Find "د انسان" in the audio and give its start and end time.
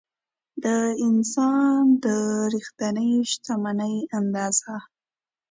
0.63-1.81